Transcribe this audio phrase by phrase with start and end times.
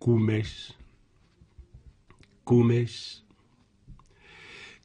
[0.00, 0.74] cumes,
[2.42, 3.22] cumes,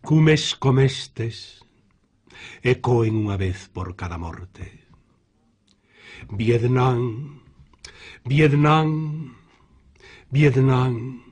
[0.03, 1.63] cumes comestes,
[2.59, 4.67] ecoen unha vez por cada morte.
[6.27, 7.39] Vietnam,
[8.27, 8.91] Vietnam,
[10.35, 11.23] Vietnam,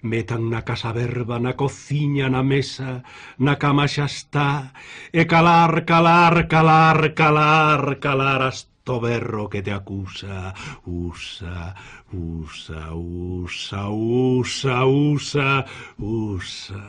[0.00, 3.02] Metan na casa verba, na cociña, na mesa,
[3.36, 4.72] na cama xa está,
[5.12, 10.54] e calar, calar, calar, calar, calar hasta to berro que te acusa.
[10.86, 11.74] Usa,
[12.12, 15.66] usa, usa, usa, usa,
[15.98, 16.82] usa.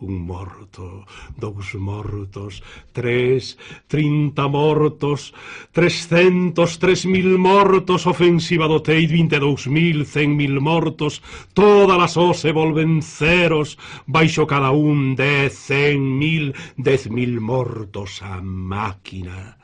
[0.00, 1.06] Un morto,
[1.38, 2.60] dous mortos,
[2.92, 5.32] tres, trinta mortos,
[5.70, 11.22] trescentos, tres mil mortos, ofensiva do Tei, vinte dous mil, cen mil mortos,
[11.54, 18.20] todas as os se volven ceros, baixo cada un dez, cen mil, dez mil mortos
[18.20, 19.56] a máquina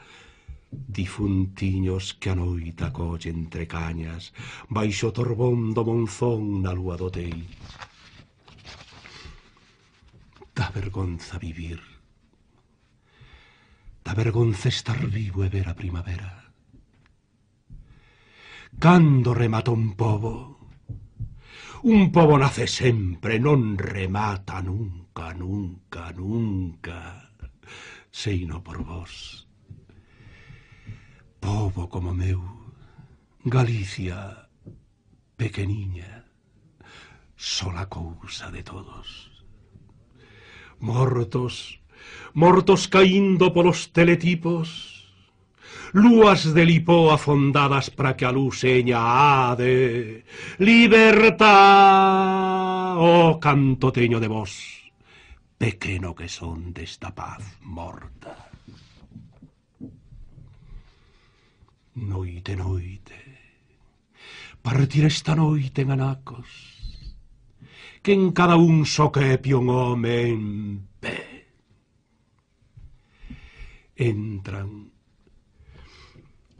[0.70, 4.30] Difuntiños que a noite acolle entre cañas
[4.70, 7.34] Baixo o torbón do monzón na lúa do tei
[10.55, 11.81] Da vergonza vivir.
[14.05, 16.53] Da vergonza estar vivo e ver a primavera.
[18.78, 20.61] Cando remata un pobo
[21.83, 27.25] Un pobo nace sempre, non remata nunca, nunca, nunca
[28.11, 29.50] Seino por vos
[31.81, 32.42] povo como meu,
[33.45, 34.48] Galicia,
[35.36, 36.27] pequeniña,
[37.37, 39.31] sola cousa de todos.
[40.78, 41.81] Mortos,
[42.34, 45.09] mortos caindo polos teletipos,
[45.92, 50.25] lúas de lipó afondadas para que a luz seña ade,
[50.59, 51.48] libertad,
[53.00, 54.53] oh canto teño de vos,
[55.56, 58.30] pequeno que son desta paz morta.
[62.11, 63.19] noite, noite.
[64.61, 66.50] Partir esta noite en anacos,
[68.03, 70.42] que en cada un só que é pion home en
[71.00, 71.19] pé.
[73.97, 74.91] Entran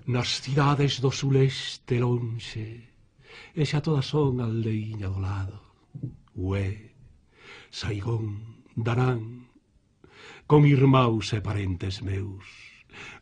[0.07, 2.69] nas cidades do suleste lonxe,
[3.53, 5.59] e xa todas son aldeíña do lado.
[6.37, 6.97] Ué,
[7.71, 9.51] Saigón, Danán,
[10.47, 12.47] con irmãos e parentes meus,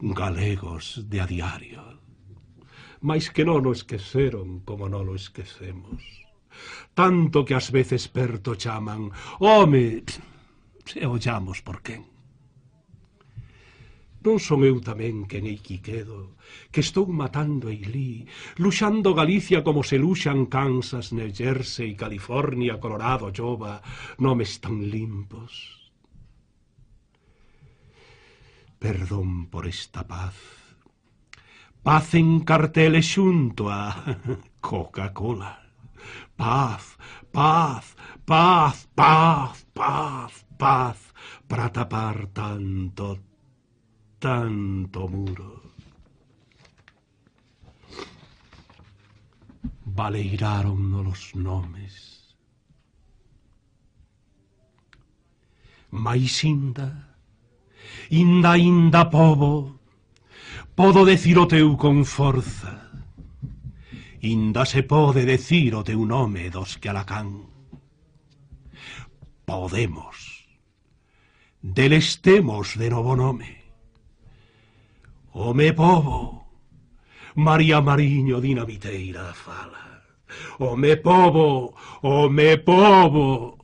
[0.01, 2.08] galegos de a diario
[3.01, 6.03] mais que non o esqueceron como non o esquecemos.
[6.95, 10.03] Tanto que ás veces perto chaman, home,
[10.83, 12.03] se ollamos por quen.
[14.19, 16.35] Non son eu tamén que nei Quiquedo,
[16.75, 18.27] que estou matando a Ilí,
[18.59, 23.79] luxando Galicia como se luxan Kansas, New Jersey, California, Colorado, Jova,
[24.19, 25.79] nomes tan limpos.
[28.83, 30.35] Perdón por esta paz
[31.83, 33.95] Pacen carteles xunto a
[34.61, 35.53] Coca-Cola.
[36.37, 36.99] Paz,
[37.33, 37.97] paz,
[38.27, 40.99] paz, paz, paz, paz,
[41.49, 43.19] para tapar tanto,
[44.21, 45.73] tanto muro.
[49.87, 52.19] Valeiráronnos os nomes.
[55.91, 57.17] Mais inda,
[58.11, 59.78] inda, inda, povo,
[60.79, 62.87] Podo decir o teu con forza.
[64.23, 67.51] Inda se pode decir o teu nome dos que alacán.
[69.43, 70.47] Podemos.
[71.61, 73.59] Delestemos de novo nome.
[75.35, 76.47] O me povo,
[77.35, 80.07] María Mariño dinamiteira fala.
[80.61, 83.59] O me povo, o me povo.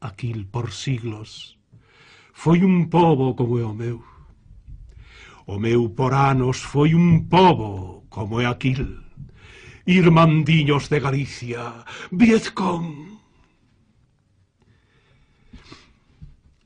[0.00, 1.54] Aquil por siglos
[2.34, 4.17] foi un povo como é o meu
[5.48, 9.00] O meu Poranos foi un pobo como é aquil.
[9.88, 13.16] Irmandiños de Galicia, Viezcón.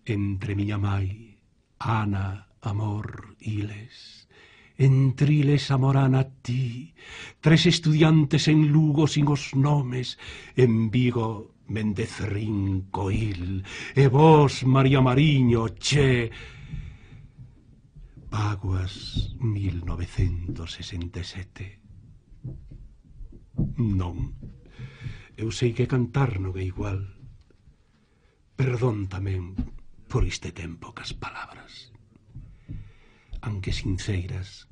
[0.03, 1.39] Entre miña mai,
[1.79, 4.27] Ana, amor, iles,
[4.75, 6.91] entriles amorán a ti,
[7.39, 10.19] tres estudiantes en Lugo sin os nomes,
[10.59, 13.63] en Vigo Méndez Rincoil,
[13.95, 16.35] e vos, María Mariño, che,
[18.33, 20.57] Paguas 1967.
[23.77, 24.33] Non.
[25.37, 27.13] Eu sei que cantar non é igual.
[28.57, 29.53] Perdón tamén
[30.09, 31.93] por este tempo cas palabras.
[33.45, 34.65] Anque sinceiras,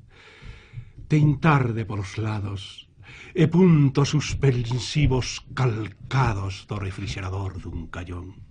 [1.05, 2.89] teintar tarde polos lados
[3.37, 8.41] e puntos suspensivos calcados do refrigerador dun callón.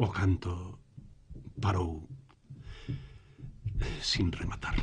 [0.00, 0.80] O canto
[1.60, 2.08] parou
[4.02, 4.74] sin rematar.